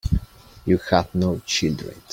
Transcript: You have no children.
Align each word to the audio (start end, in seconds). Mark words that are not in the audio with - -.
You 0.65 0.79
have 0.89 1.13
no 1.13 1.37
children. 1.45 2.01